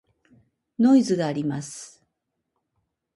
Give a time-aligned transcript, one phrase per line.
[0.79, 2.03] ノイズがあります。